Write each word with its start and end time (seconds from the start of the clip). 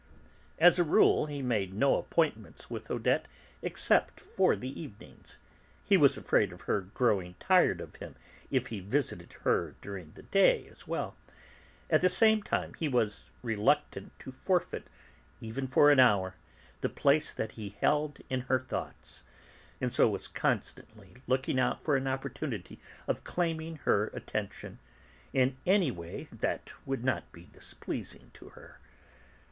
As 0.57 0.79
a 0.79 0.83
rule 0.83 1.27
he 1.27 1.43
made 1.43 1.75
no 1.75 1.95
appointments 1.95 2.71
with 2.71 2.89
Odette 2.89 3.27
except 3.61 4.19
for 4.19 4.55
the 4.55 4.81
evenings; 4.81 5.37
he 5.85 5.95
was 5.95 6.17
afraid 6.17 6.51
of 6.51 6.61
her 6.61 6.81
growing 6.81 7.35
tired 7.39 7.79
of 7.79 7.97
him 7.97 8.15
if 8.49 8.69
he 8.73 8.79
visited 8.79 9.33
her 9.43 9.75
during 9.79 10.13
the 10.13 10.23
day 10.23 10.65
as 10.71 10.87
well; 10.87 11.15
at 11.87 12.01
the 12.01 12.09
same 12.09 12.41
time 12.41 12.73
he 12.73 12.87
was 12.87 13.25
reluctant 13.43 14.11
to 14.17 14.31
forfeit, 14.31 14.87
even 15.39 15.67
for 15.67 15.91
an 15.91 15.99
hour, 15.99 16.33
the 16.79 16.89
place 16.89 17.31
that 17.31 17.51
he 17.51 17.75
held 17.79 18.21
in 18.27 18.39
her 18.41 18.57
thoughts, 18.57 19.21
and 19.79 19.93
so 19.93 20.09
was 20.09 20.27
constantly 20.27 21.17
looking 21.27 21.59
out 21.59 21.83
for 21.83 21.95
an 21.95 22.07
opportunity 22.07 22.79
of 23.07 23.23
claiming 23.23 23.75
her 23.75 24.07
attention, 24.15 24.79
in 25.31 25.57
any 25.67 25.91
way 25.91 26.27
that 26.31 26.71
would 26.87 27.03
not 27.03 27.31
be 27.31 27.45
displeasing 27.53 28.31
to 28.33 28.49
her. 28.49 28.79